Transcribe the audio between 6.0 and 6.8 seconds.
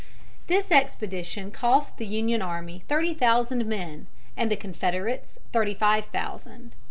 thousand.